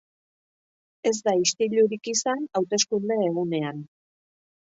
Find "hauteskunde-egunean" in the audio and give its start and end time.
2.61-3.85